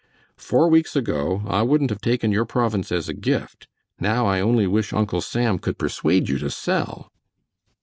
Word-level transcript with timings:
"Four 0.39 0.67
weeks 0.67 0.95
ago 0.95 1.43
I 1.45 1.61
wouldn't 1.61 1.91
have 1.91 2.01
taken 2.01 2.31
your 2.31 2.43
province 2.43 2.91
as 2.91 3.07
a 3.07 3.13
gift. 3.13 3.67
Now 3.99 4.25
I 4.25 4.39
only 4.41 4.65
wish 4.65 4.93
Uncle 4.93 5.21
Sam 5.21 5.59
could 5.59 5.77
persuade 5.77 6.27
you 6.27 6.39
to 6.39 6.49
sell." 6.49 7.11